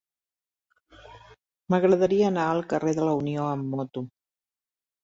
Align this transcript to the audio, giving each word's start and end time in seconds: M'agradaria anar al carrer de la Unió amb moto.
M'agradaria 1.73 2.33
anar 2.35 2.47
al 2.55 2.65
carrer 2.73 2.95
de 3.03 3.07
la 3.11 3.17
Unió 3.23 3.47
amb 3.53 3.79
moto. 3.79 4.07